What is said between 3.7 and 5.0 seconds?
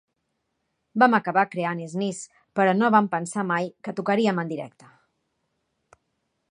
que tocaríem en directe.